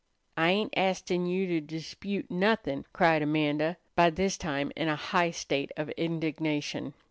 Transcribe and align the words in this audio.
"I 0.35 0.49
ain't 0.49 0.73
astin' 0.75 1.27
you 1.27 1.45
to 1.49 1.61
dispute 1.61 2.31
nothin'," 2.31 2.85
cried 2.91 3.21
Amanda, 3.21 3.77
by 3.95 4.09
this 4.09 4.35
time 4.35 4.71
in 4.75 4.87
a 4.87 4.95
high 4.95 5.29
state 5.29 5.71
of 5.77 5.91
indignation. 5.91 6.95